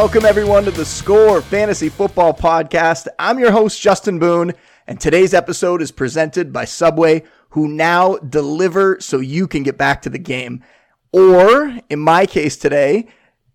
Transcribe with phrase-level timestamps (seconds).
[0.00, 3.08] Welcome, everyone, to the Score Fantasy Football Podcast.
[3.18, 4.52] I'm your host, Justin Boone,
[4.86, 10.00] and today's episode is presented by Subway, who now deliver so you can get back
[10.02, 10.62] to the game.
[11.10, 13.08] Or, in my case today,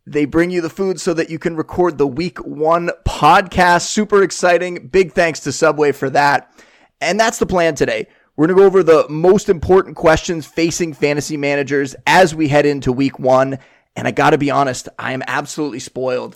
[0.05, 3.83] they bring you the food so that you can record the week one podcast.
[3.83, 4.87] Super exciting.
[4.87, 6.53] Big thanks to Subway for that.
[6.99, 8.05] And that's the plan today.
[8.35, 12.65] We're going to go over the most important questions facing fantasy managers as we head
[12.65, 13.59] into week one.
[13.95, 16.35] And I got to be honest, I am absolutely spoiled.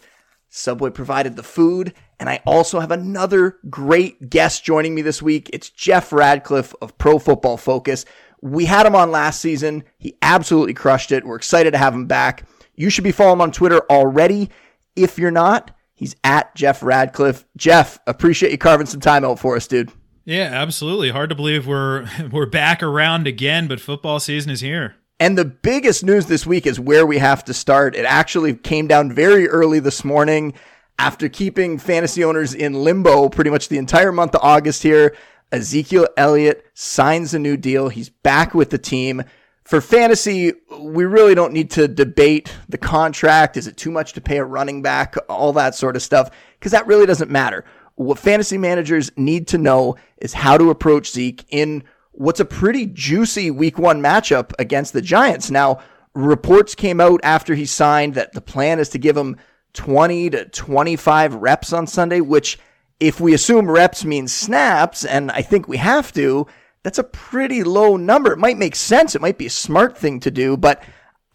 [0.50, 5.50] Subway provided the food, and I also have another great guest joining me this week.
[5.54, 8.06] It's Jeff Ratcliffe of Pro Football Focus.
[8.42, 9.84] We had him on last season.
[9.98, 11.26] He absolutely crushed it.
[11.26, 12.48] We're excited to have him back.
[12.76, 14.50] You should be following him on Twitter already.
[14.96, 17.46] If you're not, he's at Jeff Ratcliffe.
[17.58, 19.92] Jeff, appreciate you carving some time out for us, dude.
[20.24, 21.10] Yeah, absolutely.
[21.10, 24.96] Hard to believe we're we're back around again, but football season is here.
[25.20, 27.96] And the biggest news this week is where we have to start.
[27.96, 30.54] It actually came down very early this morning
[31.00, 35.16] after keeping fantasy owners in limbo pretty much the entire month of August here.
[35.52, 37.90] Ezekiel Elliott signs a new deal.
[37.90, 39.24] He's back with the team.
[39.64, 43.58] For fantasy, we really don't need to debate the contract.
[43.58, 45.16] Is it too much to pay a running back?
[45.30, 46.30] All that sort of stuff,
[46.60, 47.66] because that really doesn't matter.
[47.96, 51.84] What fantasy managers need to know is how to approach Zeke in
[52.18, 55.52] what's a pretty juicy week one matchup against the Giants.
[55.52, 55.80] Now,
[56.14, 59.38] reports came out after he signed that the plan is to give him
[59.74, 62.58] 20 to 25 reps on Sunday, which,
[63.00, 66.48] if we assume reps means snaps, and I think we have to,
[66.82, 68.34] that's a pretty low number.
[68.34, 69.14] It might make sense.
[69.14, 70.84] It might be a smart thing to do, but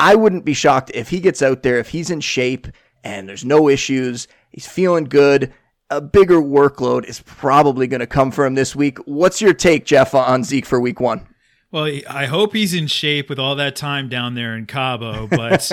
[0.01, 2.67] I wouldn't be shocked if he gets out there, if he's in shape
[3.05, 5.53] and there's no issues, he's feeling good
[5.93, 8.99] a bigger workload is probably going to come for him this week.
[9.01, 11.27] What's your take, Jeff, on Zeke for week one?
[11.71, 15.71] Well, I hope he's in shape with all that time down there in Cabo, but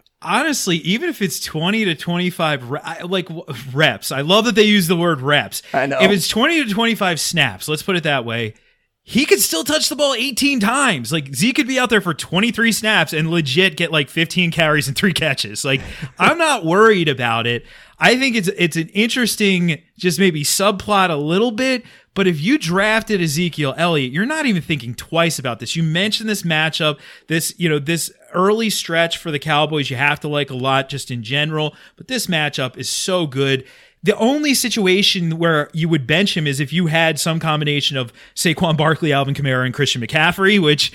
[0.22, 2.70] honestly, even if it's 20 to 25
[3.04, 3.28] like
[3.72, 5.62] reps, I love that they use the word reps.
[5.72, 6.00] I know.
[6.00, 8.54] If it's 20 to 25 snaps, let's put it that way,
[9.02, 11.12] he could still touch the ball 18 times.
[11.12, 14.88] Like Zeke could be out there for 23 snaps and legit get like 15 carries
[14.88, 15.64] and three catches.
[15.64, 15.80] Like
[16.18, 17.64] I'm not worried about it.
[18.00, 21.84] I think it's it's an interesting just maybe subplot a little bit,
[22.14, 25.76] but if you drafted Ezekiel Elliott, you're not even thinking twice about this.
[25.76, 30.18] You mentioned this matchup, this, you know, this early stretch for the Cowboys you have
[30.20, 33.64] to like a lot just in general, but this matchup is so good.
[34.02, 38.14] The only situation where you would bench him is if you had some combination of
[38.34, 40.90] Saquon Barkley, Alvin Kamara, and Christian McCaffrey, which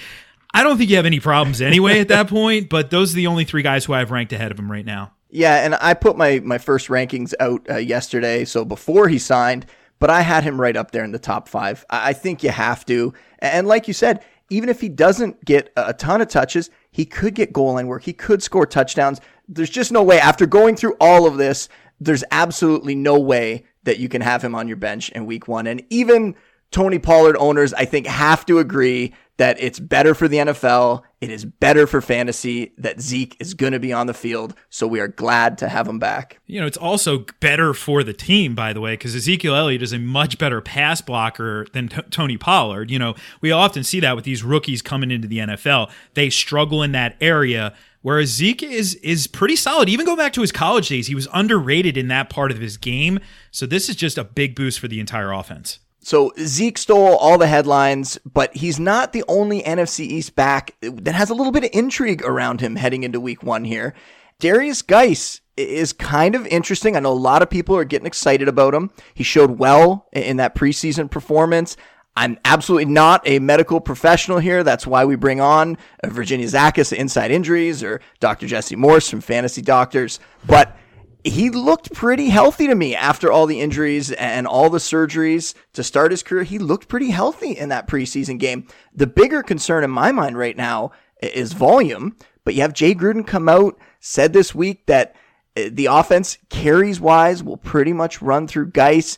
[0.55, 3.27] I don't think you have any problems anyway at that point, but those are the
[3.27, 5.11] only three guys who I've ranked ahead of him right now.
[5.35, 9.65] Yeah, and I put my my first rankings out uh, yesterday, so before he signed,
[9.99, 11.85] but I had him right up there in the top five.
[11.89, 15.73] I, I think you have to, and like you said, even if he doesn't get
[15.75, 18.03] a ton of touches, he could get goal line work.
[18.03, 19.19] He could score touchdowns.
[19.49, 20.19] There's just no way.
[20.19, 21.67] After going through all of this,
[21.99, 25.67] there's absolutely no way that you can have him on your bench in week one.
[25.67, 26.35] And even
[26.71, 31.03] Tony Pollard owners, I think, have to agree that it's better for the NFL.
[31.25, 34.53] It is better for fantasy that Zeke is going to be on the field.
[34.69, 36.39] So we are glad to have him back.
[36.45, 39.91] You know, it's also better for the team, by the way, because Ezekiel Elliott is
[39.91, 42.91] a much better pass blocker than t- Tony Pollard.
[42.91, 45.89] You know, we often see that with these rookies coming into the NFL.
[46.13, 47.73] They struggle in that area.
[48.03, 49.89] Whereas Zeke is is pretty solid.
[49.89, 52.77] Even go back to his college days, he was underrated in that part of his
[52.77, 53.19] game.
[53.49, 55.79] So this is just a big boost for the entire offense.
[56.05, 61.15] So Zeke stole all the headlines, but he's not the only NFC East back that
[61.15, 63.95] has a little bit of intrigue around him heading into week one here.
[64.39, 66.95] Derrius Guice is kind of interesting.
[66.95, 68.91] I know a lot of people are getting excited about him.
[69.15, 71.75] He showed well in that preseason performance.
[72.15, 74.63] I'm absolutely not a medical professional here.
[74.63, 78.45] That's why we bring on uh, Virginia Zakis, Inside Injuries, or Dr.
[78.45, 80.19] Jesse Morse from Fantasy Doctors.
[80.45, 80.77] But
[81.25, 85.83] he looked pretty healthy to me after all the injuries and all the surgeries to
[85.83, 86.43] start his career.
[86.43, 88.67] He looked pretty healthy in that preseason game.
[88.93, 90.91] The bigger concern in my mind right now
[91.23, 95.15] is volume, but you have Jay Gruden come out, said this week that
[95.57, 99.17] uh, the offense carries wise will pretty much run through Guice.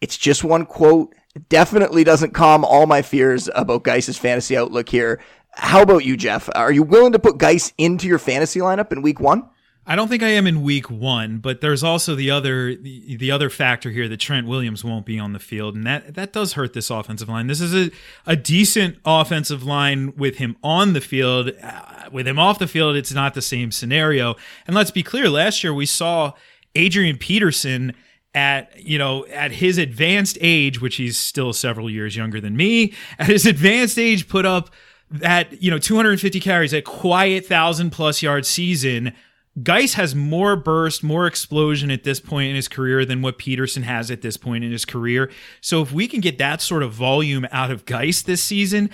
[0.00, 1.12] It's just one quote.
[1.34, 5.20] It definitely doesn't calm all my fears about Guice's fantasy outlook here.
[5.54, 6.48] How about you, Jeff?
[6.54, 9.48] Are you willing to put Guice into your fantasy lineup in week one?
[9.90, 13.30] I don't think I am in week one, but there's also the other the, the,
[13.30, 16.52] other factor here that Trent Williams won't be on the field, and that that does
[16.52, 17.46] hurt this offensive line.
[17.46, 17.90] This is a,
[18.26, 21.52] a decent offensive line with him on the field.
[21.62, 24.36] Uh, with him off the field, it's not the same scenario.
[24.66, 26.34] And let's be clear, last year we saw
[26.74, 27.94] Adrian Peterson
[28.34, 32.92] at you know at his advanced age, which he's still several years younger than me,
[33.18, 34.68] at his advanced age, put up
[35.10, 39.14] that you know 250 carries, a quiet thousand plus yard season
[39.62, 43.82] Guice has more burst, more explosion at this point in his career than what Peterson
[43.82, 45.30] has at this point in his career.
[45.60, 48.90] So if we can get that sort of volume out of Guice this season,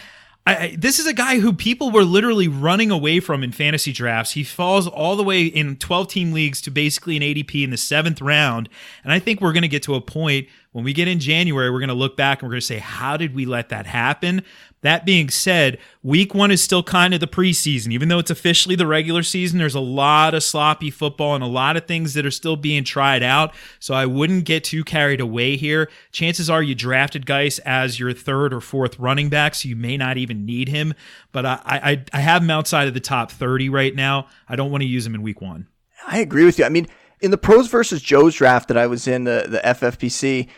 [0.46, 4.32] I, this is a guy who people were literally running away from in fantasy drafts.
[4.32, 7.78] He falls all the way in 12 team leagues to basically an ADP in the
[7.78, 8.68] seventh round.
[9.02, 11.70] And I think we're going to get to a point when we get in January,
[11.70, 13.86] we're going to look back and we're going to say, how did we let that
[13.86, 14.42] happen?
[14.80, 17.92] That being said, week one is still kind of the preseason.
[17.92, 21.46] Even though it's officially the regular season, there's a lot of sloppy football and a
[21.46, 23.54] lot of things that are still being tried out.
[23.78, 25.88] So I wouldn't get too carried away here.
[26.10, 29.96] Chances are you drafted Guice as your third or fourth running back, so you may
[29.96, 30.92] not even need him.
[31.30, 34.26] But I, I, I have him outside of the top 30 right now.
[34.48, 35.68] I don't want to use him in week one.
[36.04, 36.64] I agree with you.
[36.64, 36.88] I mean,
[37.20, 40.48] in the pros versus Joe's draft that I was in, the, the FFPC,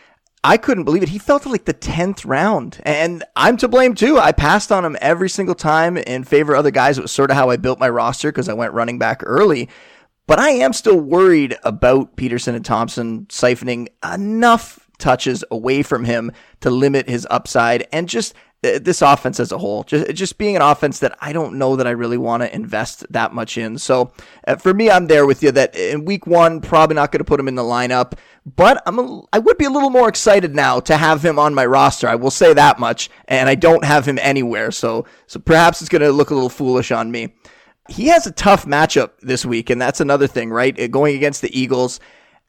[0.47, 1.09] I couldn't believe it.
[1.09, 2.79] He fell to like the 10th round.
[2.83, 4.17] And I'm to blame too.
[4.17, 6.97] I passed on him every single time in favor of other guys.
[6.97, 9.67] It was sort of how I built my roster because I went running back early.
[10.25, 16.31] But I am still worried about Peterson and Thompson siphoning enough touches away from him
[16.61, 20.61] to limit his upside and just this offense as a whole, just just being an
[20.61, 23.77] offense that I don't know that I really want to invest that much in.
[23.77, 24.11] So
[24.47, 27.25] uh, for me, I'm there with you that in week one, probably not going to
[27.25, 28.13] put him in the lineup,
[28.55, 31.53] but I'm a, I would be a little more excited now to have him on
[31.53, 32.07] my roster.
[32.07, 35.89] I will say that much, and I don't have him anywhere, so so perhaps it's
[35.89, 37.35] going to look a little foolish on me.
[37.89, 40.77] He has a tough matchup this week, and that's another thing, right?
[40.79, 41.99] Uh, going against the Eagles.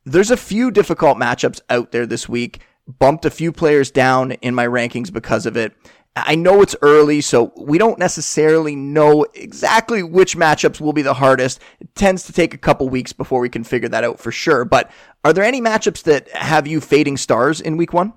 [0.04, 2.62] There's a few difficult matchups out there this week.
[2.98, 5.76] Bumped a few players down in my rankings because of it.
[6.26, 11.14] I know it's early, so we don't necessarily know exactly which matchups will be the
[11.14, 11.60] hardest.
[11.80, 14.64] It tends to take a couple weeks before we can figure that out for sure.
[14.64, 14.90] But
[15.24, 18.12] are there any matchups that have you fading stars in week one?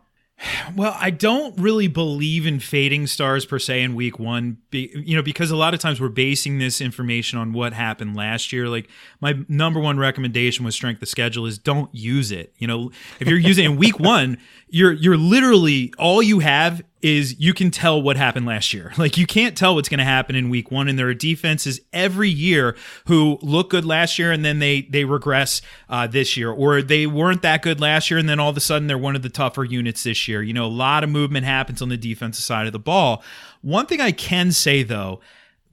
[0.76, 5.22] Well, I don't really believe in fading stars per se in week one, you know,
[5.22, 8.68] because a lot of times we're basing this information on what happened last year.
[8.68, 8.90] Like
[9.20, 12.54] my number one recommendation with strength of schedule is don't use it.
[12.58, 16.82] You know, if you're using it in week one, you're you're literally all you have
[17.02, 18.94] is you can tell what happened last year.
[19.02, 21.82] Like you can't tell what's going to happen in week 1 and there are defenses
[21.92, 22.76] every year
[23.08, 27.08] who look good last year and then they they regress uh, this year or they
[27.08, 29.30] weren't that good last year and then all of a sudden they're one of the
[29.30, 30.44] tougher units this year.
[30.44, 33.24] You know, a lot of movement happens on the defensive side of the ball.
[33.62, 35.20] One thing I can say though,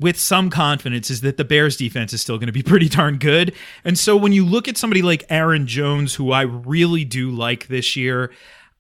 [0.01, 3.19] with some confidence is that the Bears defense is still going to be pretty darn
[3.19, 3.55] good.
[3.85, 7.69] And so when you look at somebody like Aaron Jones, who I really do like
[7.69, 8.31] this year,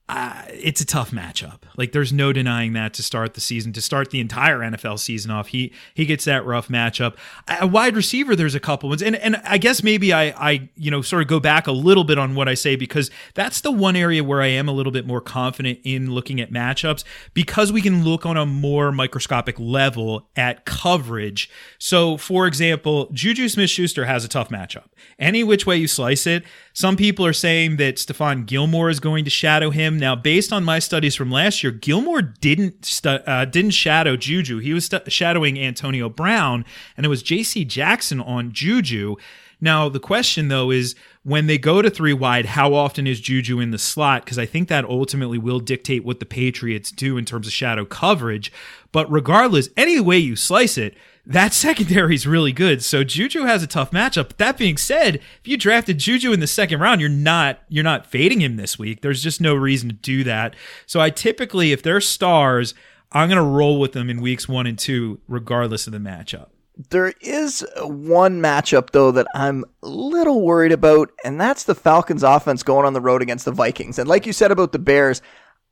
[0.09, 1.59] uh, it's a tough matchup.
[1.77, 5.31] Like there's no denying that to start the season, to start the entire NFL season
[5.31, 5.49] off.
[5.49, 7.17] He he gets that rough matchup.
[7.61, 10.91] A wide receiver, there's a couple ones, and and I guess maybe I I you
[10.91, 13.71] know sort of go back a little bit on what I say because that's the
[13.71, 17.71] one area where I am a little bit more confident in looking at matchups because
[17.71, 21.51] we can look on a more microscopic level at coverage.
[21.79, 24.87] So for example, Juju Smith-Schuster has a tough matchup.
[25.19, 26.45] Any which way you slice it,
[26.79, 29.99] some people are saying that Stephon Gilmore is going to shadow him.
[29.99, 34.59] Now, based on my studies from last year, Gilmore didn't stu- uh, didn't shadow Juju.
[34.61, 36.65] He was shadowing Antonio Brown,
[36.97, 37.65] and it was J.C.
[37.65, 39.17] Jackson on Juju.
[39.61, 40.95] Now, the question though is
[41.25, 44.25] when they go to three wide, how often is Juju in the slot?
[44.25, 47.85] Because I think that ultimately will dictate what the Patriots do in terms of shadow
[47.85, 48.53] coverage.
[48.93, 50.97] But regardless, any way you slice it,
[51.27, 52.83] that secondary is really good.
[52.83, 54.37] So Juju has a tough matchup.
[54.37, 58.07] That being said, if you drafted Juju in the second round, you're not you're not
[58.07, 59.03] fading him this week.
[59.03, 60.55] There's just no reason to do that.
[60.87, 62.75] So I typically, if they're stars,
[63.13, 66.49] I'm gonna roll with them in weeks one and two, regardless of the matchup.
[66.91, 72.23] There is one matchup though that I'm a little worried about, and that's the Falcons
[72.23, 73.99] offense going on the road against the Vikings.
[73.99, 75.21] And like you said about the Bears,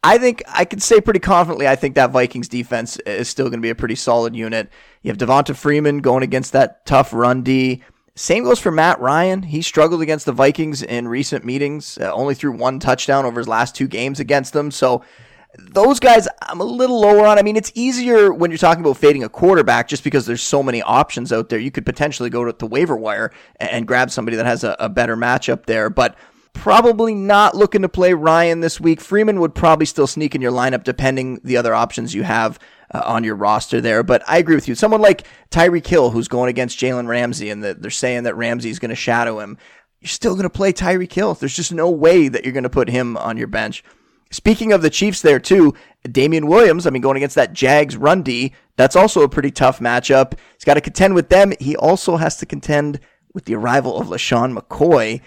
[0.02, 3.60] I think I can say pretty confidently I think that Vikings defense is still going
[3.60, 4.68] to be a pretty solid unit.
[5.02, 7.84] You have Devonta Freeman going against that tough run D.
[8.16, 9.42] Same goes for Matt Ryan.
[9.42, 13.48] He struggled against the Vikings in recent meetings, uh, only threw one touchdown over his
[13.48, 14.70] last two games against them.
[14.70, 15.04] So
[15.58, 17.38] those guys, I'm a little lower on.
[17.38, 20.62] I mean, it's easier when you're talking about fading a quarterback just because there's so
[20.62, 21.58] many options out there.
[21.58, 24.88] You could potentially go to the waiver wire and grab somebody that has a, a
[24.88, 25.88] better matchup there.
[25.88, 26.16] But
[26.52, 29.00] probably not looking to play Ryan this week.
[29.00, 32.58] Freeman would probably still sneak in your lineup depending the other options you have
[32.92, 34.02] uh, on your roster there.
[34.02, 34.74] But I agree with you.
[34.74, 38.78] Someone like Tyreek Hill, who's going against Jalen Ramsey, and the, they're saying that Ramsey's
[38.78, 39.58] going to shadow him.
[40.00, 41.34] You're still going to play Tyreek Hill.
[41.34, 43.82] There's just no way that you're going to put him on your bench.
[44.30, 45.74] Speaking of the Chiefs there too,
[46.10, 49.78] Damien Williams, I mean, going against that Jags run D, that's also a pretty tough
[49.80, 50.34] matchup.
[50.54, 51.52] He's got to contend with them.
[51.60, 53.00] He also has to contend
[53.34, 55.20] with the arrival of LeSean McCoy.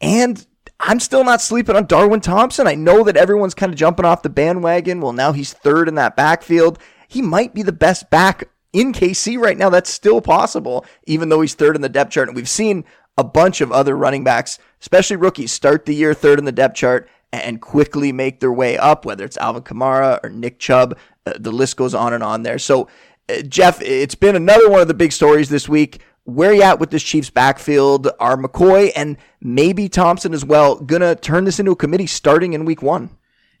[0.00, 0.44] And
[0.80, 2.66] I'm still not sleeping on Darwin Thompson.
[2.66, 5.00] I know that everyone's kind of jumping off the bandwagon.
[5.00, 6.78] Well, now he's third in that backfield.
[7.08, 9.70] He might be the best back in KC right now.
[9.70, 12.28] That's still possible, even though he's third in the depth chart.
[12.28, 12.84] And we've seen
[13.16, 16.76] a bunch of other running backs, especially rookies, start the year third in the depth
[16.76, 20.96] chart and quickly make their way up, whether it's Alvin Kamara or Nick Chubb.
[21.26, 22.58] Uh, the list goes on and on there.
[22.58, 22.88] So,
[23.28, 26.02] uh, Jeff, it's been another one of the big stories this week.
[26.24, 28.08] Where are you at with this Chiefs backfield?
[28.20, 32.64] Are McCoy and maybe Thompson as well gonna turn this into a committee starting in
[32.64, 33.10] week one?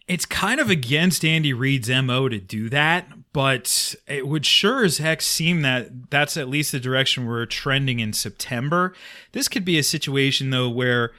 [0.06, 4.98] It's kind of against Andy Reid's MO to do that, but it would sure as
[4.98, 8.94] heck seem that that's at least the direction we're trending in September.
[9.32, 11.12] This could be a situation, though, where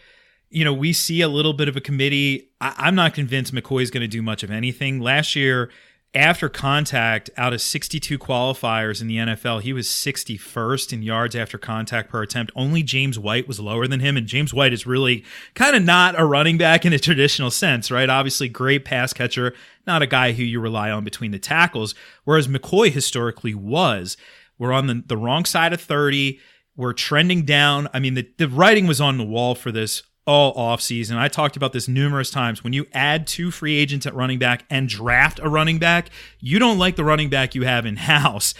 [0.54, 2.52] you know, we see a little bit of a committee.
[2.62, 5.00] I, am not convinced McCoy is going to do much of anything.
[5.00, 5.72] Last year,
[6.14, 11.58] after contact, out of 62 qualifiers in the NFL, he was 61st in yards after
[11.58, 12.52] contact per attempt.
[12.56, 16.20] Only James White was lower than him, and James White is really kind of not
[16.20, 18.08] a running back in a traditional sense, right?
[18.08, 19.56] Obviously, great pass catcher,
[19.88, 21.96] not a guy who you rely on between the tackles,
[22.26, 24.18] whereas McCoy historically was.
[24.60, 26.40] We're on the, the wrong side of 30.
[26.76, 27.90] We're trending down.
[27.92, 31.18] I mean, the, the writing was on the wall for this all offseason.
[31.18, 32.64] I talked about this numerous times.
[32.64, 36.60] When you add two free agents at running back and draft a running back, you
[36.60, 38.54] don't like the running back you have in house.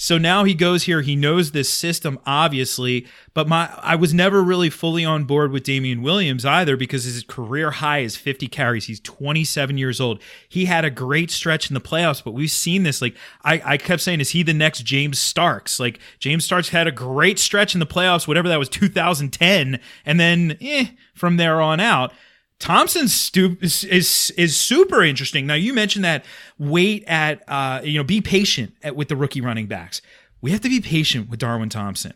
[0.00, 1.02] So now he goes here.
[1.02, 5.64] He knows this system, obviously, but my I was never really fully on board with
[5.64, 8.84] Damien Williams either because his career high is 50 carries.
[8.84, 10.22] He's 27 years old.
[10.48, 13.02] He had a great stretch in the playoffs, but we've seen this.
[13.02, 15.80] Like I, I kept saying, is he the next James Starks?
[15.80, 20.20] Like James Starks had a great stretch in the playoffs, whatever that was, 2010, and
[20.20, 22.12] then eh, from there on out.
[22.58, 25.46] Thompson's is, is, is super interesting.
[25.46, 26.24] Now you mentioned that
[26.58, 30.02] wait at uh, you know be patient at, with the rookie running backs.
[30.40, 32.14] We have to be patient with Darwin Thompson.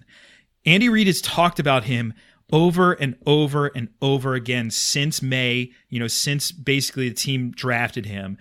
[0.64, 2.14] Andy Reid has talked about him
[2.52, 5.72] over and over and over again since May.
[5.88, 8.38] You know, since basically the team drafted him.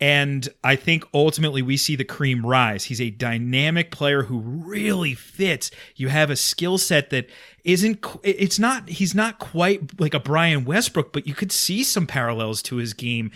[0.00, 2.84] And I think ultimately we see the cream rise.
[2.84, 5.72] He's a dynamic player who really fits.
[5.96, 7.28] You have a skill set that
[7.64, 12.06] isn't, it's not, he's not quite like a Brian Westbrook, but you could see some
[12.06, 13.32] parallels to his game.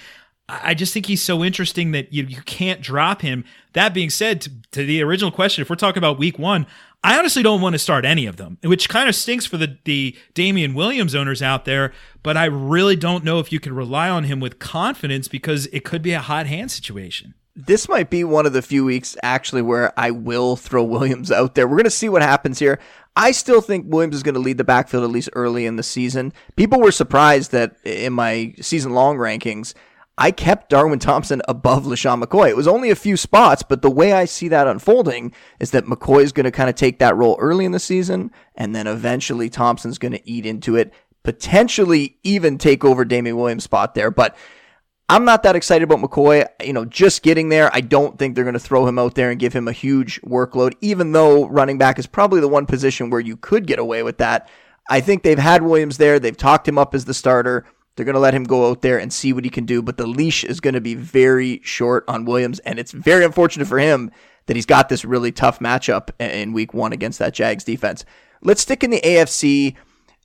[0.49, 3.45] I just think he's so interesting that you, you can't drop him.
[3.73, 6.67] That being said, to, to the original question, if we're talking about week one,
[7.05, 9.77] I honestly don't want to start any of them, which kind of stinks for the,
[9.85, 11.93] the Damien Williams owners out there.
[12.23, 15.85] But I really don't know if you can rely on him with confidence because it
[15.85, 17.35] could be a hot hand situation.
[17.57, 21.55] This might be one of the few weeks actually where I will throw Williams out
[21.55, 21.67] there.
[21.67, 22.79] We're going to see what happens here.
[23.17, 25.83] I still think Williams is going to lead the backfield at least early in the
[25.83, 26.33] season.
[26.57, 29.75] People were surprised that in my season long rankings,
[30.19, 32.51] I kept Darwin Thompson above LeSean McCoy.
[32.51, 35.87] It was only a few spots, but the way I see that unfolding is that
[35.87, 38.87] McCoy is going to kind of take that role early in the season, and then
[38.87, 40.93] eventually Thompson's going to eat into it,
[41.23, 44.11] potentially even take over Damien Williams' spot there.
[44.11, 44.37] But
[45.09, 46.47] I'm not that excited about McCoy.
[46.63, 49.31] You know, just getting there, I don't think they're going to throw him out there
[49.31, 53.09] and give him a huge workload, even though running back is probably the one position
[53.09, 54.49] where you could get away with that.
[54.91, 56.19] I think they've had Williams there.
[56.19, 57.65] They've talked him up as the starter.
[57.95, 59.97] They're going to let him go out there and see what he can do, but
[59.97, 63.79] the leash is going to be very short on Williams, and it's very unfortunate for
[63.79, 64.11] him
[64.47, 68.05] that he's got this really tough matchup in week one against that Jags defense.
[68.41, 69.77] Let's stick in the AFC.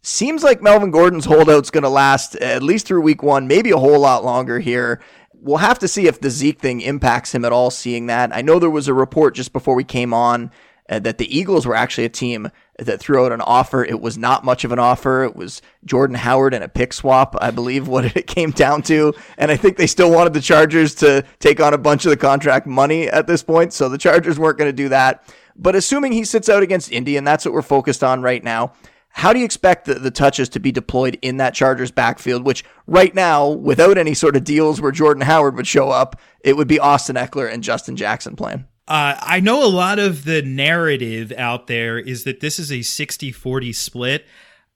[0.01, 3.77] Seems like Melvin Gordon's holdout's going to last at least through week one, maybe a
[3.77, 5.01] whole lot longer here.
[5.33, 8.35] We'll have to see if the Zeke thing impacts him at all, seeing that.
[8.35, 10.51] I know there was a report just before we came on
[10.89, 13.83] uh, that the Eagles were actually a team that threw out an offer.
[13.83, 15.23] It was not much of an offer.
[15.23, 19.13] It was Jordan Howard and a pick swap, I believe, what it came down to.
[19.37, 22.17] And I think they still wanted the Chargers to take on a bunch of the
[22.17, 23.73] contract money at this point.
[23.73, 25.23] So the Chargers weren't going to do that.
[25.55, 28.73] But assuming he sits out against Indy, and that's what we're focused on right now,
[29.09, 32.63] how do you expect the, the touches to be deployed in that Chargers backfield, which
[32.85, 36.67] right now, without any sort of deals where Jordan Howard would show up, it would
[36.67, 38.65] be Austin Ekeler and Justin Jackson playing?
[38.87, 42.81] Uh, I know a lot of the narrative out there is that this is a
[42.81, 44.25] 60 40 split.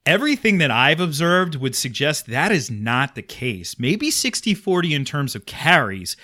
[0.05, 3.79] Everything that I've observed would suggest that is not the case.
[3.79, 6.17] Maybe 60 40 in terms of carries,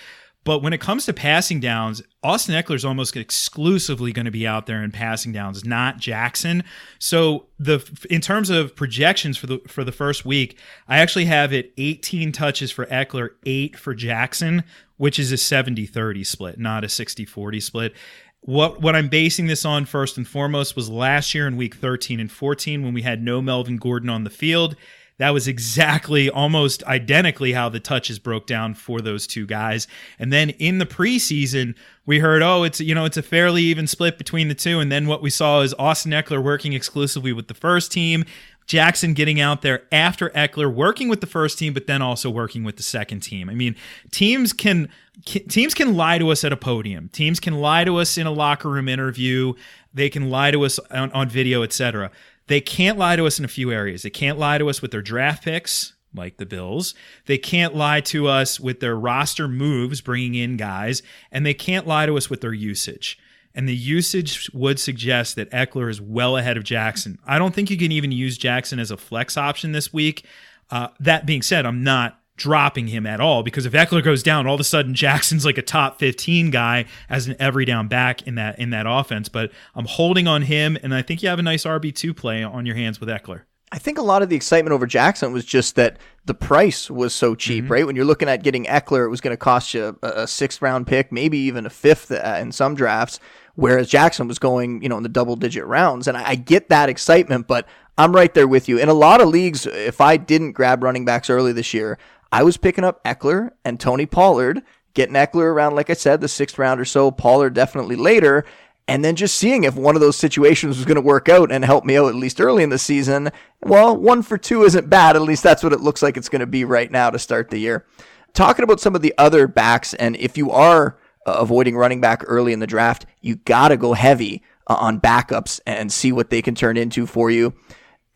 [0.44, 4.46] but when it comes to passing downs, Austin Ekeler is almost exclusively going to be
[4.46, 6.64] out there in passing downs, not Jackson.
[6.98, 11.52] So the in terms of projections for the for the first week, I actually have
[11.52, 14.64] it 18 touches for Ekeler, 8 for Jackson,
[14.98, 17.94] which is a 70-30 split, not a 60-40 split.
[18.40, 22.20] What what I'm basing this on first and foremost was last year in week 13
[22.20, 24.76] and 14 when we had no Melvin Gordon on the field.
[25.18, 29.88] That was exactly almost identically how the touches broke down for those two guys.
[30.18, 31.74] And then in the preseason,
[32.06, 34.78] we heard, oh, it's you know, it's a fairly even split between the two.
[34.78, 38.24] And then what we saw is Austin Ekeler working exclusively with the first team,
[38.68, 42.64] Jackson getting out there after Ekeler, working with the first team, but then also working
[42.64, 43.48] with the second team.
[43.48, 43.74] I mean,
[44.10, 44.90] teams can
[45.24, 47.08] teams can lie to us at a podium.
[47.08, 49.54] Teams can lie to us in a locker room interview.
[49.92, 52.10] They can lie to us on, on video, etc.
[52.46, 54.02] They can't lie to us in a few areas.
[54.02, 56.94] They can't lie to us with their draft picks, like the Bills.
[57.24, 61.86] They can't lie to us with their roster moves, bringing in guys, and they can't
[61.86, 63.18] lie to us with their usage.
[63.54, 67.18] And the usage would suggest that Ekeler is well ahead of Jackson.
[67.26, 70.24] I don't think you can even use Jackson as a flex option this week.
[70.70, 74.46] Uh, that being said, I'm not dropping him at all because if Ekeler goes down,
[74.46, 78.26] all of a sudden Jackson's like a top 15 guy as an every down back
[78.26, 79.28] in that in that offense.
[79.28, 82.42] But I'm holding on him, and I think you have a nice RB two play
[82.42, 83.42] on your hands with Ekeler.
[83.70, 87.14] I think a lot of the excitement over Jackson was just that the price was
[87.14, 87.72] so cheap, mm-hmm.
[87.72, 87.86] right?
[87.86, 90.62] When you're looking at getting Ekeler, it was going to cost you a, a, sixth
[90.62, 93.20] round pick, maybe even a fifth uh, in some drafts,
[93.56, 96.08] whereas Jackson was going, you know, in the double digit rounds.
[96.08, 97.66] And I, I get that excitement, but
[97.98, 98.78] I'm right there with you.
[98.78, 101.98] In a lot of leagues, if I didn't grab running backs early this year,
[102.30, 104.62] I was picking up Ekeler and Tony Pollard,
[104.94, 108.44] getting Ekeler around, like I said, the sixth round or so, Pollard definitely later,
[108.88, 111.64] and then just seeing if one of those situations was going to work out and
[111.64, 113.30] help me out at least early in the season.
[113.62, 115.14] Well, one for two isn't bad.
[115.14, 117.50] At least that's what it looks like it's going to be right now to start
[117.50, 117.84] the year.
[118.32, 122.22] Talking about some of the other backs, and if you are uh, avoiding running back
[122.26, 126.30] early in the draft, you got to go heavy uh, on backups and see what
[126.30, 127.54] they can turn into for you.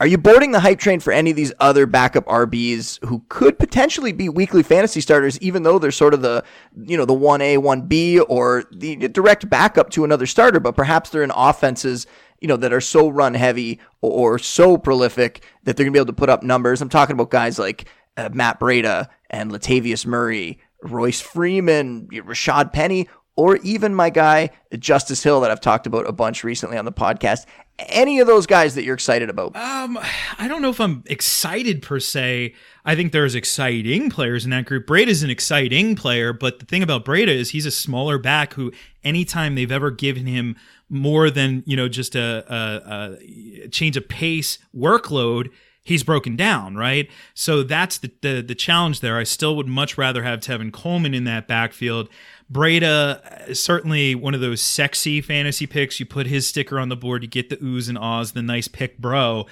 [0.03, 3.57] Are you boarding the hype train for any of these other backup RBs who could
[3.57, 6.43] potentially be weekly fantasy starters, even though they're sort of the,
[6.77, 11.23] you know, the 1A, 1B or the direct backup to another starter, but perhaps they're
[11.23, 12.09] in offenses,
[12.41, 16.01] you know, that are so run heavy or, so prolific that they're going to be
[16.01, 16.83] able to put up numbers.
[16.83, 17.85] I'm talking about guys like
[18.17, 25.23] uh, Matt Breida and Latavius Murray, Royce Freeman, Rashad Penny, or even my guy, Justice
[25.23, 27.47] Hill, that I've talked about a bunch recently on the podcast.
[27.79, 29.57] Any of those guys that you're excited about?
[29.57, 29.99] Um,
[30.39, 32.55] I don't know if I'm excited per se.
[32.85, 34.87] I think there's exciting players in that group.
[34.87, 38.73] Breida's an exciting player, but the thing about Breida is he's a smaller back who,
[39.03, 40.57] anytime they've ever given him
[40.91, 45.49] more than you know just a, a, a change of pace workload,
[45.83, 47.09] he's broken down, right?
[47.35, 49.17] So that's the, the the challenge there.
[49.17, 52.09] I still would much rather have Tevin Coleman in that backfield.
[52.53, 55.99] Breida is uh, certainly one of those sexy fantasy picks.
[55.99, 58.69] You put his sticker on the board, you get the oohs and ahs, the nice
[58.69, 59.47] pick, bro.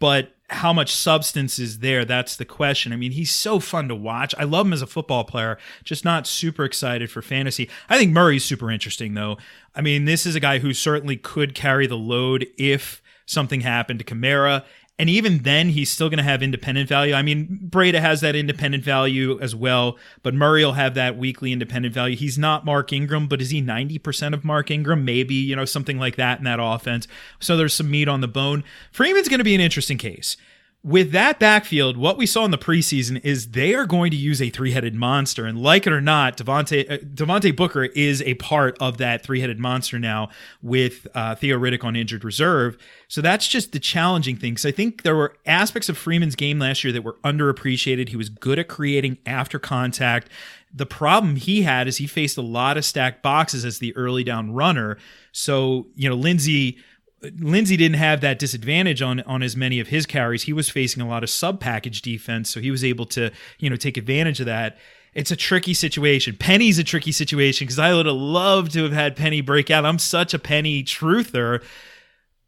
[0.00, 2.04] But how much substance is there?
[2.04, 2.92] That's the question.
[2.92, 4.34] I mean, he's so fun to watch.
[4.36, 7.70] I love him as a football player, just not super excited for fantasy.
[7.88, 9.38] I think Murray's super interesting, though.
[9.74, 14.00] I mean, this is a guy who certainly could carry the load if something happened
[14.00, 14.64] to Kamara.
[15.00, 17.14] And even then, he's still going to have independent value.
[17.14, 21.52] I mean, Breida has that independent value as well, but Murray will have that weekly
[21.52, 22.16] independent value.
[22.16, 25.02] He's not Mark Ingram, but is he 90% of Mark Ingram?
[25.06, 27.08] Maybe, you know, something like that in that offense.
[27.38, 28.62] So there's some meat on the bone.
[28.92, 30.36] Freeman's going to be an interesting case
[30.82, 34.40] with that backfield, what we saw in the preseason is they are going to use
[34.40, 38.96] a three-headed monster, and like it or not, Devontae uh, Booker is a part of
[38.96, 40.30] that three-headed monster now
[40.62, 42.78] with uh, Theo Riddick on injured reserve.
[43.08, 44.54] So that's just the challenging thing.
[44.54, 48.08] Because I think there were aspects of Freeman's game last year that were underappreciated.
[48.08, 50.30] He was good at creating after contact.
[50.72, 54.24] The problem he had is he faced a lot of stacked boxes as the early
[54.24, 54.96] down runner.
[55.32, 56.78] So you know Lindsay
[57.22, 60.44] Lindsay didn't have that disadvantage on on as many of his carries.
[60.44, 63.68] He was facing a lot of sub package defense, so he was able to you
[63.68, 64.78] know take advantage of that.
[65.12, 66.36] It's a tricky situation.
[66.38, 69.84] Penny's a tricky situation because I would have loved to have had Penny break out.
[69.84, 71.62] I'm such a Penny truther,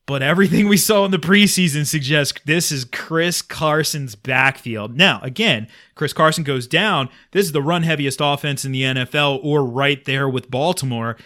[0.07, 4.97] but everything we saw in the preseason suggests this is Chris Carson's backfield.
[4.97, 7.09] Now, again, Chris Carson goes down.
[7.33, 11.17] This is the run heaviest offense in the NFL, or right there with Baltimore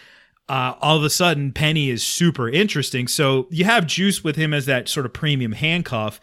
[0.49, 3.07] uh, all of a sudden Penny is super interesting.
[3.07, 6.19] So you have Juice with him as that sort of premium handcuff.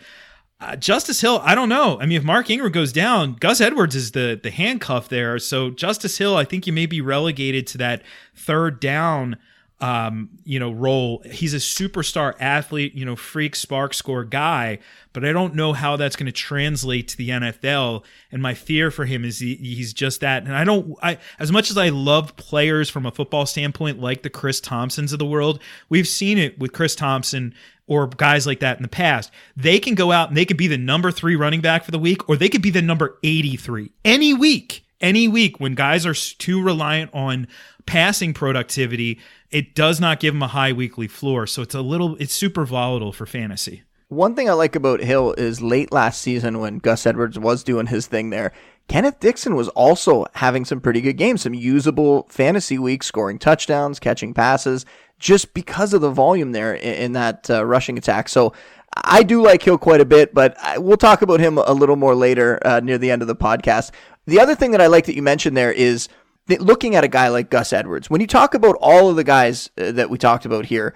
[0.61, 1.99] Uh, Justice Hill, I don't know.
[2.01, 5.39] I mean, if Mark Ingram goes down, Gus Edwards is the the handcuff there.
[5.39, 8.03] So Justice Hill, I think you may be relegated to that
[8.35, 9.37] third down
[9.81, 11.23] um, you know, role.
[11.31, 14.79] He's a superstar athlete, you know, freak SPARQ score guy,
[15.13, 18.05] but I don't know how that's going to translate to the NFL.
[18.31, 20.45] And my fear for him is he, he's just that.
[20.45, 24.23] And I don't, I, as much as I love players from a football standpoint, like
[24.23, 27.55] the Chris Thompsons of the world, we've seen it with Chris Thompson
[27.87, 29.31] or guys like that in the past.
[29.57, 31.99] They can go out and they could be the number three running back for the
[31.99, 34.83] week, or they could be the number 83 any week.
[35.01, 37.49] Any week when guys are too reliant on
[37.85, 39.21] passing productivity,
[39.55, 41.47] it does not give him a high weekly floor.
[41.47, 43.85] So it's a little, it's super volatile for fantasy.
[44.09, 47.87] One thing I like about Hill is late last season when Gus Edwards was doing
[47.87, 48.53] his thing there,
[48.89, 54.01] Kenneth Dixon was also having some pretty good games, some usable fantasy weeks, scoring touchdowns,
[54.01, 54.85] catching passes,
[55.21, 58.29] just because of the volume there in, in that uh, rushing attack.
[58.29, 58.53] So
[58.97, 61.97] I do like Hill quite a bit, but I, we'll talk about him a little
[61.97, 63.93] more later uh, near the end of the podcast.
[64.27, 66.09] The other thing that I like that you mentioned there is
[66.49, 69.71] looking at a guy like Gus Edwards, when you talk about all of the guys
[69.79, 70.95] uh, that we talked about here,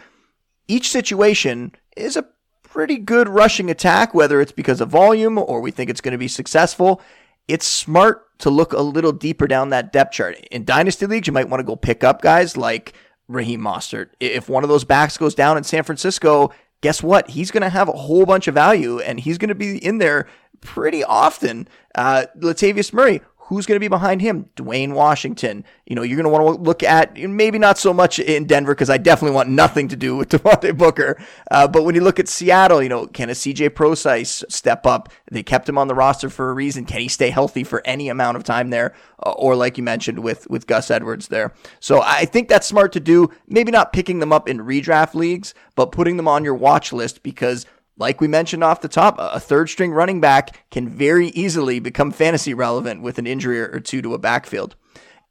[0.66, 2.26] each situation is a
[2.62, 6.18] pretty good rushing attack, whether it's because of volume or we think it's going to
[6.18, 7.00] be successful,
[7.48, 10.36] it's smart to look a little deeper down that depth chart.
[10.50, 12.92] In dynasty leagues, you might want to go pick up guys like
[13.26, 14.10] Raheem Mostert.
[14.20, 17.30] If one of those backs goes down in San Francisco, guess what?
[17.30, 19.98] He's going to have a whole bunch of value and he's going to be in
[19.98, 20.28] there
[20.60, 21.68] pretty often.
[21.94, 24.50] Uh, Latavius Murray, Who's going to be behind him?
[24.56, 25.64] Dwayne Washington.
[25.86, 28.74] You know, you're going to want to look at maybe not so much in Denver
[28.74, 31.18] because I definitely want nothing to do with Devontae Booker.
[31.50, 35.08] Uh, but when you look at Seattle, you know, can a CJ Prosise step up?
[35.30, 36.84] They kept him on the roster for a reason.
[36.84, 38.94] Can he stay healthy for any amount of time there?
[39.24, 41.54] Uh, or like you mentioned with with Gus Edwards there.
[41.80, 43.30] So I think that's smart to do.
[43.48, 47.22] Maybe not picking them up in redraft leagues, but putting them on your watch list
[47.22, 47.64] because
[47.98, 52.10] like we mentioned off the top, a third string running back can very easily become
[52.12, 54.76] fantasy relevant with an injury or two to a backfield.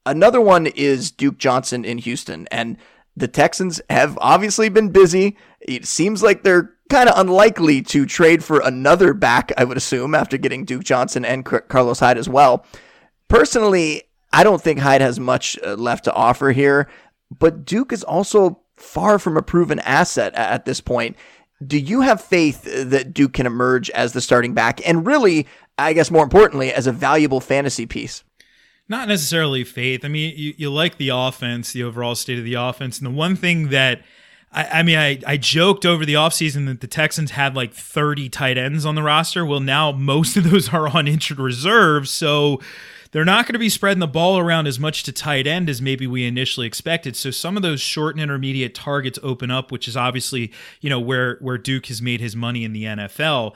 [0.05, 2.47] Another one is Duke Johnson in Houston.
[2.51, 2.77] And
[3.15, 5.37] the Texans have obviously been busy.
[5.59, 10.13] It seems like they're kind of unlikely to trade for another back, I would assume,
[10.13, 12.65] after getting Duke Johnson and Carlos Hyde as well.
[13.27, 16.87] Personally, I don't think Hyde has much uh, left to offer here,
[17.37, 21.17] but Duke is also far from a proven asset at this point.
[21.65, 25.47] Do you have faith uh, that Duke can emerge as the starting back and really,
[25.77, 28.23] I guess more importantly, as a valuable fantasy piece?
[28.89, 30.05] Not necessarily faith.
[30.05, 32.99] I mean, you, you like the offense, the overall state of the offense.
[32.99, 34.01] And the one thing that
[34.51, 38.29] I, I, mean, I, I joked over the offseason that the Texans had like 30
[38.29, 39.45] tight ends on the roster.
[39.45, 42.07] Well, now most of those are on injured reserve.
[42.07, 42.61] So
[43.11, 45.81] they're not going to be spreading the ball around as much to tight end as
[45.81, 47.15] maybe we initially expected.
[47.15, 50.99] So some of those short and intermediate targets open up, which is obviously, you know,
[50.99, 53.55] where where Duke has made his money in the NFL.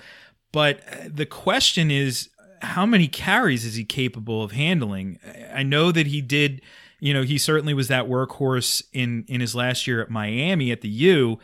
[0.51, 2.29] But uh, the question is
[2.61, 5.19] how many carries is he capable of handling?
[5.53, 6.61] I know that he did,
[6.99, 10.81] you know, he certainly was that workhorse in in his last year at Miami at
[10.81, 11.39] the U,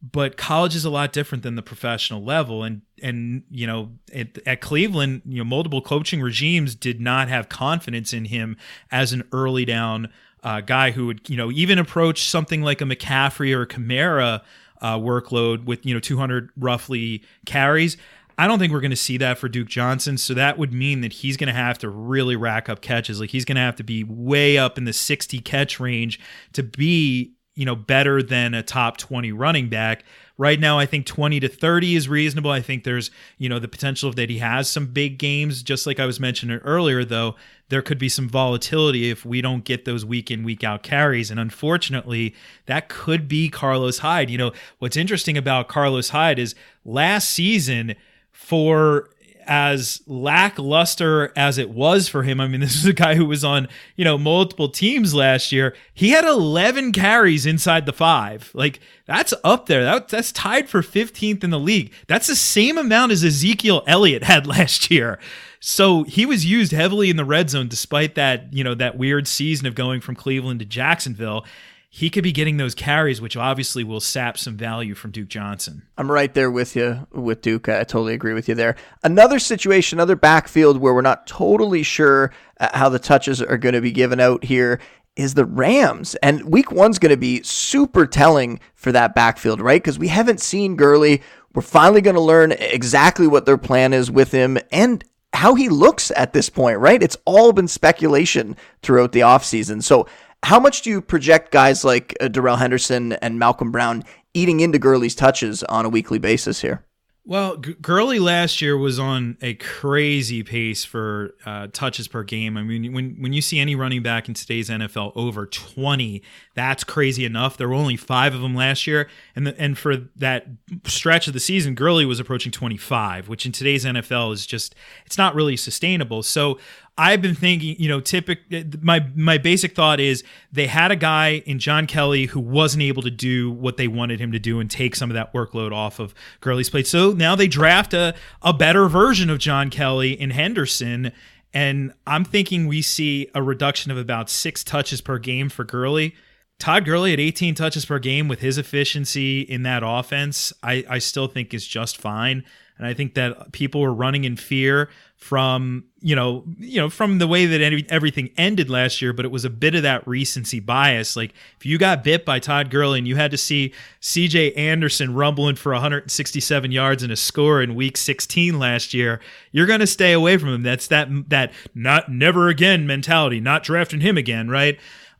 [0.00, 4.38] but college is a lot different than the professional level and and you know at,
[4.46, 8.56] at, Cleveland you know multiple coaching regimes did not have confidence in him
[8.90, 10.08] as an early down
[10.44, 14.42] uh, guy who would you know even approach something like a McCaffrey or a Kamara
[14.80, 17.96] uh, workload with you know 200 roughly carries
[18.40, 20.16] I don't think we're going to see that for Duke Johnson.
[20.16, 23.18] So that would mean that he's going to have to really rack up catches.
[23.18, 26.20] Like he's going to have to be way up in the 60 catch range
[26.52, 30.04] to be you know, better than a top 20 running back.
[30.36, 32.52] Right now, I think 20 to 30 is reasonable.
[32.52, 35.64] I think there's, you know, the potential that he has some big games.
[35.64, 37.34] Just like I was mentioning earlier, though,
[37.68, 41.32] there could be some volatility if we don't get those week in, week out carries.
[41.32, 42.32] And unfortunately,
[42.66, 44.30] that could be Carlos Hyde.
[44.30, 47.96] You know, what's interesting about Carlos Hyde is last season,
[48.30, 49.10] for
[49.48, 52.40] as lackluster as it was for him.
[52.40, 55.74] I mean, this is a guy who was on, you know, multiple teams last year.
[55.94, 58.50] He had 11 carries inside the five.
[58.54, 59.82] Like, that's up there.
[59.82, 61.92] That, that's tied for 15th in the league.
[62.06, 65.18] That's the same amount as Ezekiel Elliott had last year.
[65.60, 69.26] So he was used heavily in the red zone despite that, you know, that weird
[69.26, 71.44] season of going from Cleveland to Jacksonville
[71.90, 75.82] he could be getting those carries, which obviously will sap some value from Duke Johnson.
[75.96, 77.68] I'm right there with you with Duke.
[77.68, 78.76] I totally agree with you there.
[79.02, 83.74] Another situation, another backfield where we're not totally sure uh, how the touches are going
[83.74, 84.80] to be given out here
[85.16, 86.14] is the Rams.
[86.16, 89.82] And week one's going to be super telling for that backfield, right?
[89.82, 91.22] Because we haven't seen Gurley.
[91.54, 95.68] We're finally going to learn exactly what their plan is with him and how he
[95.68, 97.02] looks at this point, right?
[97.02, 99.82] It's all been speculation throughout the offseason.
[99.82, 100.06] So
[100.44, 104.78] how much do you project guys like uh, Darrell Henderson and Malcolm Brown eating into
[104.78, 106.84] Gurley's touches on a weekly basis here?
[107.28, 112.56] Well, G- Gurley last year was on a crazy pace for uh, touches per game.
[112.56, 116.22] I mean, when when you see any running back in today's NFL over 20,
[116.54, 117.58] that's crazy enough.
[117.58, 120.46] There were only five of them last year, and the, and for that
[120.86, 124.74] stretch of the season, Gurley was approaching 25, which in today's NFL is just
[125.04, 126.22] it's not really sustainable.
[126.22, 126.58] So
[126.98, 128.44] I've been thinking, you know, typical.
[128.50, 132.82] Eh, my my basic thought is they had a guy in John Kelly who wasn't
[132.82, 135.72] able to do what they wanted him to do and take some of that workload
[135.72, 136.88] off of Gurley's plate.
[136.88, 141.12] So now they draft a a better version of John Kelly in Henderson,
[141.54, 146.16] and I'm thinking we see a reduction of about six touches per game for Gurley.
[146.58, 150.98] Todd Gurley at 18 touches per game with his efficiency in that offense, I, I
[150.98, 152.44] still think is just fine.
[152.78, 157.18] And I think that people were running in fear from you know you know from
[157.18, 160.60] the way that everything ended last year but it was a bit of that recency
[160.60, 161.16] bias.
[161.16, 165.12] Like if you got bit by Todd Gurley and you had to see CJ Anderson
[165.12, 169.86] rumbling for 167 yards and a score in week 16 last year you're going to
[169.86, 170.62] stay away from him.
[170.62, 174.78] That's that that not never again mentality not drafting him again right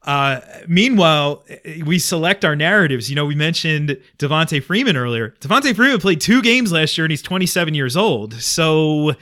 [0.09, 1.45] Uh, meanwhile,
[1.85, 3.11] we select our narratives.
[3.11, 5.35] You know, we mentioned Devonta Freeman earlier.
[5.41, 8.33] Devonta Freeman played two games last year and he's 27 years old.
[8.33, 9.13] So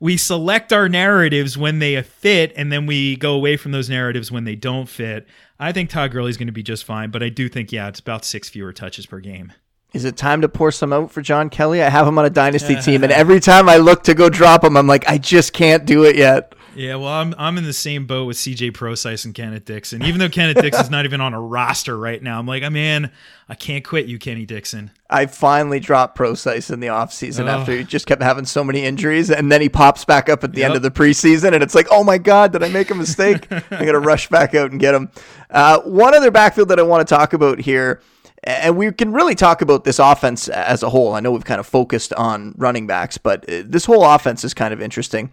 [0.00, 4.32] we select our narratives when they fit and then we go away from those narratives
[4.32, 5.26] when they don't fit.
[5.60, 8.00] I think Todd Gurley's going to be just fine, but I do think, yeah, it's
[8.00, 9.52] about six fewer touches per game.
[9.92, 11.82] Is it time to pour some out for John Kelly?
[11.82, 14.64] I have him on a dynasty team, and every time I look to go drop
[14.64, 16.54] him, I'm like, I just can't do it yet.
[16.74, 20.02] Yeah, well, I'm I'm in the same boat with CJ Prosise and Kenneth Dixon.
[20.04, 23.10] Even though Kenneth Dixon's not even on a roster right now, I'm like, I man,
[23.48, 24.90] I can't quit you, Kenny Dixon.
[25.10, 27.48] I finally dropped Prosise in the offseason oh.
[27.48, 30.52] after he just kept having so many injuries, and then he pops back up at
[30.52, 30.68] the yep.
[30.68, 33.50] end of the preseason, and it's like, oh my god, did I make a mistake?
[33.52, 35.10] I got to rush back out and get him.
[35.50, 38.00] Uh, one other backfield that I want to talk about here.
[38.44, 41.14] And we can really talk about this offense as a whole.
[41.14, 44.52] I know we've kind of focused on running backs, but uh, this whole offense is
[44.52, 45.30] kind of interesting.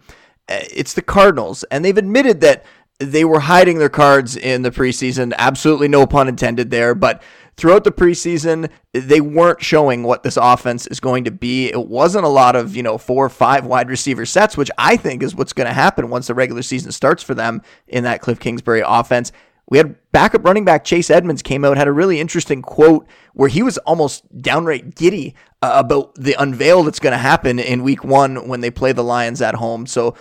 [0.50, 2.64] Uh, it's the Cardinals, and they've admitted that
[2.98, 5.32] they were hiding their cards in the preseason.
[5.38, 7.22] Absolutely no pun intended there, but
[7.56, 11.68] throughout the preseason, they weren't showing what this offense is going to be.
[11.68, 14.96] It wasn't a lot of, you know, four or five wide receiver sets, which I
[14.96, 18.20] think is what's going to happen once the regular season starts for them in that
[18.20, 19.32] Cliff Kingsbury offense.
[19.68, 23.48] We had backup running back Chase Edmonds came out, had a really interesting quote where
[23.48, 28.02] he was almost downright giddy uh, about the unveil that's going to happen in week
[28.02, 29.86] one when they play the Lions at home.
[29.86, 30.16] So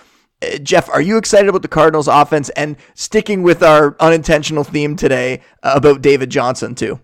[0.63, 5.41] Jeff, are you excited about the Cardinals offense and sticking with our unintentional theme today
[5.63, 6.99] uh, about David Johnson too?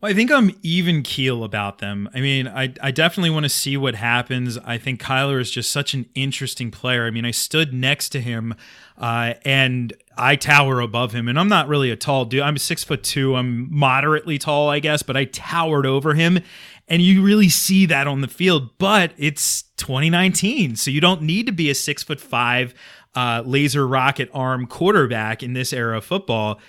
[0.00, 2.08] Well, I think I'm even keel about them.
[2.14, 4.56] I mean, I, I definitely want to see what happens.
[4.58, 7.04] I think Kyler is just such an interesting player.
[7.04, 8.54] I mean, I stood next to him
[8.96, 12.42] uh, and I tower above him, and I'm not really a tall dude.
[12.42, 13.34] I'm six foot two.
[13.34, 16.40] I'm moderately tall, I guess, but I towered over him,
[16.88, 18.70] and you really see that on the field.
[18.78, 22.74] But it's 2019, so you don't need to be a six foot five
[23.14, 26.60] uh, laser rocket arm quarterback in this era of football.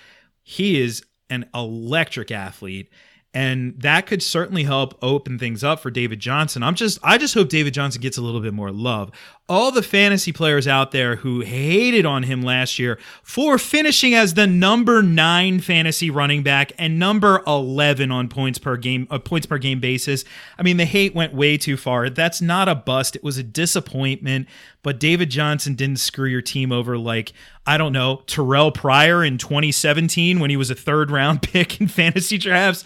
[0.44, 2.90] He is an electric athlete
[3.32, 6.64] and that could certainly help open things up for David Johnson.
[6.64, 9.12] I'm just I just hope David Johnson gets a little bit more love.
[9.48, 14.34] All the fantasy players out there who hated on him last year for finishing as
[14.34, 19.46] the number 9 fantasy running back and number 11 on points per game uh, points
[19.46, 20.26] per game basis.
[20.58, 22.10] I mean, the hate went way too far.
[22.10, 23.16] That's not a bust.
[23.16, 24.48] It was a disappointment,
[24.82, 27.34] but David Johnson didn't screw your team over like
[27.68, 31.88] I don't know, Terrelle Pryor in 2017 when he was a third round pick in
[31.88, 32.84] fantasy drafts.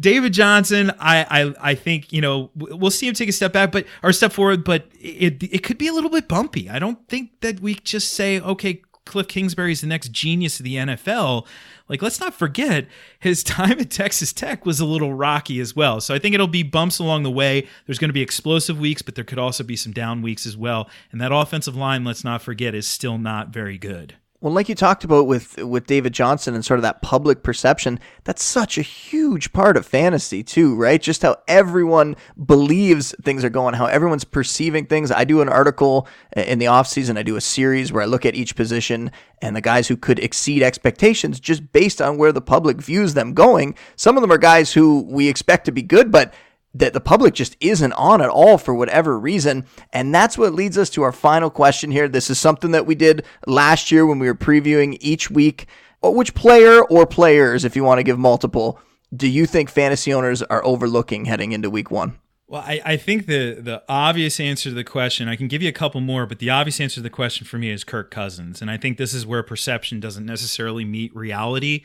[0.00, 3.70] David Johnson, I, I I think you know we'll see him take a step back,
[3.70, 6.70] but or step forward, but it it could be a little bit bumpy.
[6.70, 10.64] I don't think that we just say okay, Cliff Kingsbury is the next genius of
[10.64, 11.46] the NFL.
[11.88, 12.86] Like let's not forget
[13.18, 16.00] his time at Texas Tech was a little rocky as well.
[16.00, 17.66] So I think it'll be bumps along the way.
[17.86, 20.56] There's going to be explosive weeks, but there could also be some down weeks as
[20.56, 20.88] well.
[21.12, 24.16] And that offensive line, let's not forget, is still not very good.
[24.42, 28.00] Well, like you talked about with with David Johnson and sort of that public perception,
[28.24, 31.00] that's such a huge part of fantasy too, right?
[31.00, 35.10] Just how everyone believes things are going, how everyone's perceiving things.
[35.10, 37.18] I do an article in the off season.
[37.18, 40.18] I do a series where I look at each position and the guys who could
[40.18, 43.74] exceed expectations just based on where the public views them going.
[43.96, 46.32] Some of them are guys who we expect to be good, but
[46.74, 49.66] that the public just isn't on at all for whatever reason.
[49.92, 52.08] And that's what leads us to our final question here.
[52.08, 55.66] This is something that we did last year when we were previewing each week.
[56.02, 58.80] Uh, which player or players, if you want to give multiple,
[59.14, 62.18] do you think fantasy owners are overlooking heading into week one?
[62.46, 65.68] Well, I, I think the the obvious answer to the question, I can give you
[65.68, 68.60] a couple more, but the obvious answer to the question for me is Kirk Cousins.
[68.60, 71.84] And I think this is where perception doesn't necessarily meet reality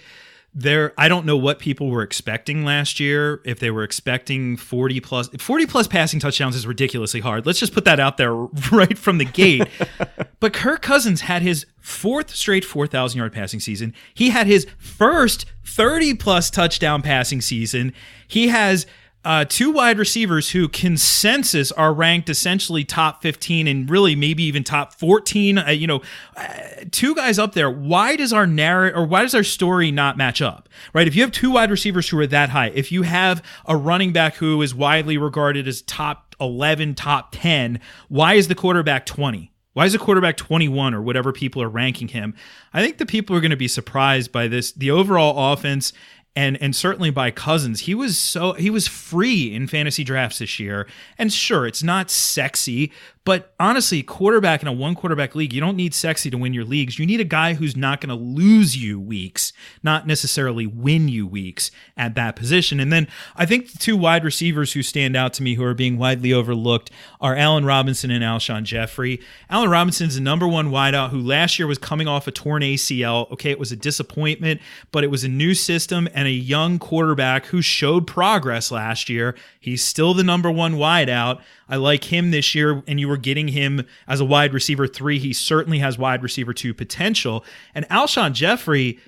[0.58, 5.02] there I don't know what people were expecting last year if they were expecting 40
[5.02, 7.46] plus 40 plus passing touchdowns is ridiculously hard.
[7.46, 8.34] Let's just put that out there
[8.72, 9.68] right from the gate.
[10.40, 13.94] but Kirk Cousins had his fourth straight 4000 yard passing season.
[14.14, 17.94] He had his first 30 plus touchdown passing season.
[18.28, 18.88] He has
[19.26, 24.64] uh, two wide receivers who consensus are ranked essentially top 15 and really maybe even
[24.64, 26.02] top 14 uh, you know
[26.38, 26.48] uh,
[26.92, 30.42] two guys up there why does our narrative or why does our story not match
[30.42, 33.44] up right if you have two wide receivers who are that high if you have
[33.66, 38.56] a running back who is widely regarded as top 11 top 10 why is the
[38.56, 42.34] quarterback 20 why is the quarterback 21 or whatever people are ranking him?
[42.74, 44.72] I think the people are going to be surprised by this.
[44.72, 45.92] The overall offense
[46.36, 47.82] and and certainly by Cousins.
[47.82, 50.88] He was so he was free in fantasy drafts this year.
[51.18, 52.92] And sure, it's not sexy,
[53.26, 56.64] But honestly, quarterback in a one quarterback league, you don't need sexy to win your
[56.64, 57.00] leagues.
[57.00, 61.26] You need a guy who's not going to lose you weeks, not necessarily win you
[61.26, 62.80] weeks at that position.
[62.80, 65.74] And then I think the two wide receivers who stand out to me who are
[65.74, 69.20] being widely overlooked are Allen Robinson and Alshon Jeffery.
[69.50, 73.32] Allen Robinson's the number one wideout who last year was coming off a torn ACL.
[73.32, 74.62] Okay, it was a disappointment,
[74.92, 79.36] but it was a new system and a young quarterback who showed progress last year.
[79.60, 81.42] He's still the number one wideout.
[81.68, 85.20] I like him this year, and you were getting him as a wide receiver three.
[85.20, 87.44] He certainly has wide receiver two potential.
[87.74, 89.00] And Alshon Jeffery,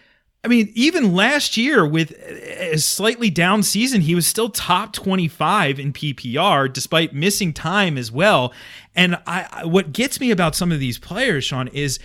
[0.43, 5.79] I mean, even last year with a slightly down season, he was still top 25
[5.79, 8.53] in PPR despite missing time as well.
[8.95, 11.99] And I, what gets me about some of these players, Sean, is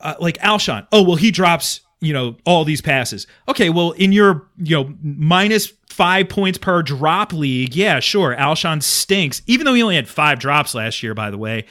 [0.00, 0.86] uh, like Alshon.
[0.92, 3.26] Oh, well, he drops you know all these passes.
[3.48, 8.82] Okay, well in your you know minus five points per drop league, yeah, sure, Alshon
[8.82, 9.42] stinks.
[9.46, 11.64] Even though he only had five drops last year, by the way.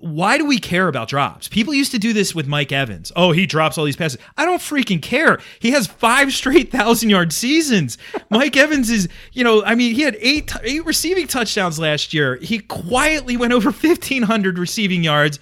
[0.00, 1.46] Why do we care about drops?
[1.46, 3.12] People used to do this with Mike Evans.
[3.14, 4.18] Oh, he drops all these passes.
[4.36, 5.38] I don't freaking care.
[5.60, 7.98] He has five straight thousand yard seasons.
[8.28, 12.36] Mike Evans is, you know, I mean, he had eight eight receiving touchdowns last year.
[12.36, 15.38] He quietly went over fifteen hundred receiving yards.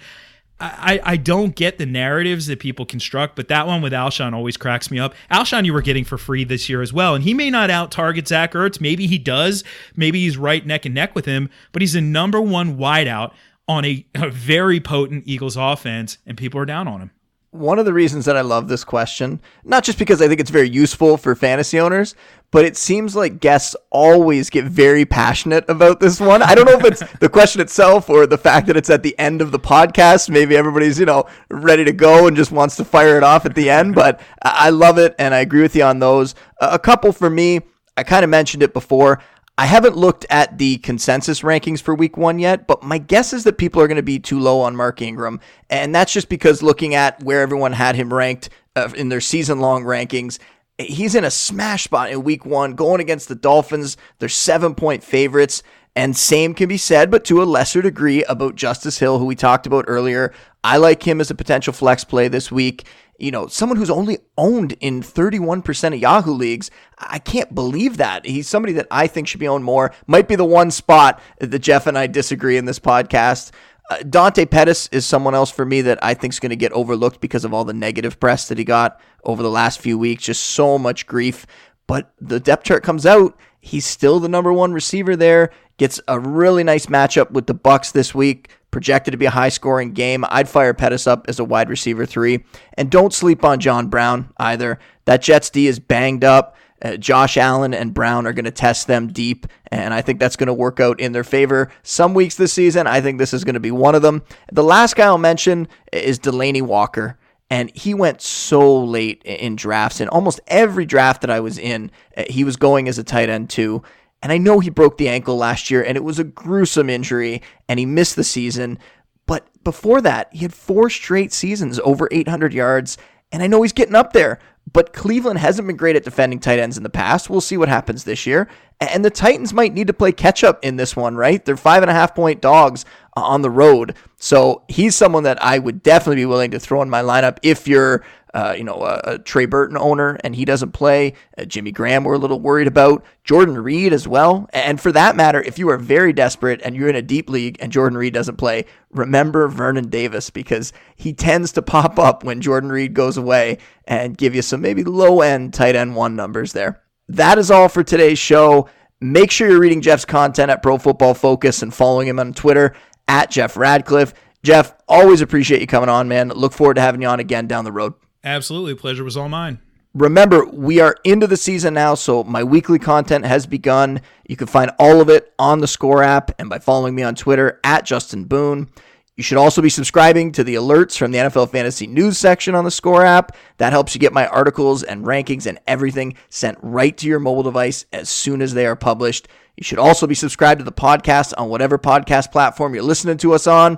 [0.61, 4.57] I, I don't get the narratives that people construct, but that one with Alshon always
[4.57, 5.15] cracks me up.
[5.31, 7.91] Alshon, you were getting for free this year as well, and he may not out
[7.91, 8.79] target Zach Ertz.
[8.79, 9.63] Maybe he does.
[9.95, 13.33] Maybe he's right neck and neck with him, but he's the number one wideout
[13.67, 17.11] on a, a very potent Eagles offense, and people are down on him
[17.51, 20.49] one of the reasons that I love this question, not just because I think it's
[20.49, 22.15] very useful for fantasy owners,
[22.49, 26.41] but it seems like guests always get very passionate about this one.
[26.41, 29.17] I don't know if it's the question itself or the fact that it's at the
[29.19, 30.29] end of the podcast.
[30.29, 33.55] Maybe everybody's, you know, ready to go and just wants to fire it off at
[33.55, 36.35] the end, but I love it and I agree with you on those.
[36.59, 37.61] A couple for me,
[37.97, 39.21] I kind of mentioned it before.
[39.61, 43.43] I haven't looked at the consensus rankings for week one yet, but my guess is
[43.43, 45.39] that people are going to be too low on Mark Ingram.
[45.69, 49.59] And that's just because looking at where everyone had him ranked uh, in their season
[49.59, 50.39] long rankings,
[50.79, 53.97] he's in a smash spot in week one going against the Dolphins.
[54.17, 55.61] They're seven point favorites.
[55.95, 59.35] And same can be said, but to a lesser degree, about Justice Hill, who we
[59.35, 60.33] talked about earlier.
[60.63, 62.87] I like him as a potential flex play this week
[63.21, 66.71] you know, someone who's only owned in 31% of Yahoo leagues.
[66.97, 68.25] I can't believe that.
[68.25, 69.93] He's somebody that I think should be owned more.
[70.07, 73.51] Might be the one spot that Jeff and I disagree in this podcast.
[73.91, 76.71] Uh, Dante Pettis is someone else for me that I think is going to get
[76.71, 80.23] overlooked because of all the negative press that he got over the last few weeks.
[80.23, 81.45] Just so much grief.
[81.85, 83.37] But the depth chart comes out.
[83.59, 85.51] He's still the number one receiver there.
[85.81, 89.49] Gets a really nice matchup with the Bucs this week projected to be a high
[89.49, 90.23] scoring game.
[90.29, 92.45] I'd fire Pettis up as a wide receiver three.
[92.75, 94.77] And don't sleep on John Brown either.
[95.05, 96.55] That Jets D is banged up.
[96.83, 100.35] Uh, Josh Allen and Brown are going to test them deep, and I think that's
[100.35, 101.71] going to work out in their favor.
[101.81, 104.21] Some weeks this season, I think this is going to be one of them.
[104.51, 107.17] The last guy I'll mention is Delanie Walker
[107.51, 109.99] and he went so late in drafts.
[109.99, 113.27] In almost every draft that I was in, uh, he was going as a tight
[113.27, 113.83] end too.
[114.21, 117.41] And I know he broke the ankle last year and it was a gruesome injury
[117.67, 118.77] and he missed the season.
[119.25, 122.97] But before that, he had four straight seasons over 800 yards.
[123.31, 124.39] And I know he's getting up there,
[124.71, 127.29] but Cleveland hasn't been great at defending tight ends in the past.
[127.29, 128.47] We'll see what happens this year.
[128.79, 131.43] And the Titans might need to play catch up in this one, right?
[131.43, 133.95] They're five and a half point dogs uh, on the road.
[134.17, 137.67] So he's someone that I would definitely be willing to throw in my lineup if
[137.67, 141.13] you're uh, you know, a, a, Trey Burton owner and he doesn't play.
[141.37, 143.03] Uh, Jimmy Graham, we're a little worried about.
[143.23, 144.47] Jordan Reed as well.
[144.53, 147.57] And for that matter, if you are very desperate and you're in a deep league
[147.59, 152.41] and Jordan Reed doesn't play, remember Vernon Davis because he tends to pop up when
[152.41, 156.53] Jordan Reed goes away and give you some maybe low end tight end one numbers
[156.53, 156.81] there.
[157.09, 158.69] That is all for today's show.
[159.01, 162.75] Make sure you're reading Jeff's content at Pro Football Focus and following him on Twitter
[163.07, 164.13] at Jeff Ratcliffe.
[164.43, 166.29] Jeff, always appreciate you coming on, man.
[166.29, 167.93] Look forward to having you on again down the road.
[168.23, 168.75] Absolutely.
[168.75, 169.59] Pleasure was all mine.
[169.93, 173.99] Remember, we are into the season now, so my weekly content has begun.
[174.27, 177.13] You can find all of it on the Score app and by following me on
[177.13, 178.69] Twitter at Justin Boone.
[179.17, 182.63] You should also be subscribing to the alerts from the NFL Fantasy News section on
[182.63, 183.35] the Score app.
[183.57, 187.43] That helps you get my articles and rankings and everything sent right to your mobile
[187.43, 189.27] device as soon as they are published.
[189.57, 193.33] You should also be subscribed to the podcast on whatever podcast platform you're listening to
[193.33, 193.77] us on.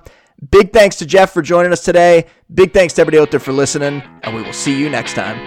[0.52, 2.28] Big thanks to Jeff for joining us today.
[2.54, 5.40] Big thanks to everybody out there for listening, and we will see you next time.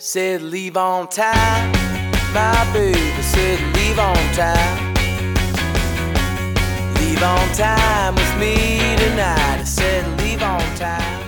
[0.00, 1.70] Said leave on time,
[2.32, 4.94] my baby said leave on time.
[6.94, 9.64] Leave on time with me tonight.
[9.64, 11.19] Said leave on time.